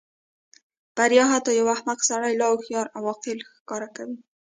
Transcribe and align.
بریا 0.95 1.25
حتی 1.31 1.51
یو 1.59 1.67
احمق 1.75 1.99
سړی 2.09 2.33
لا 2.39 2.47
هوښیار 2.51 2.87
او 2.97 3.03
عاقل 3.11 3.37
ښکاره 3.57 3.89
کوي. 3.95 4.17